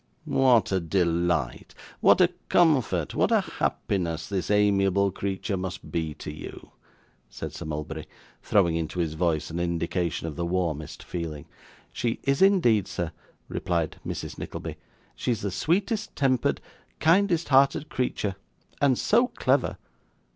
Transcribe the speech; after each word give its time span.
'What 0.25 0.71
a 0.71 0.79
delight, 0.79 1.75
what 1.99 2.21
a 2.21 2.29
comfort, 2.49 3.13
what 3.13 3.31
a 3.31 3.41
happiness, 3.41 4.27
this 4.27 4.49
amiable 4.49 5.11
creature 5.11 5.55
must 5.57 5.91
be 5.91 6.15
to 6.15 6.33
you,' 6.33 6.71
said 7.29 7.53
Sir 7.53 7.65
Mulberry, 7.65 8.07
throwing 8.41 8.75
into 8.75 8.97
his 8.97 9.13
voice 9.13 9.51
an 9.51 9.59
indication 9.59 10.25
of 10.25 10.35
the 10.35 10.43
warmest 10.43 11.03
feeling. 11.03 11.45
'She 11.93 12.19
is 12.23 12.41
indeed, 12.41 12.87
sir,' 12.87 13.11
replied 13.47 13.99
Mrs. 14.03 14.39
Nickleby; 14.39 14.77
'she 15.15 15.33
is 15.33 15.41
the 15.41 15.51
sweetest 15.51 16.15
tempered, 16.15 16.61
kindest 16.99 17.49
hearted 17.49 17.87
creature 17.87 18.35
and 18.81 18.97
so 18.97 19.27
clever! 19.27 19.77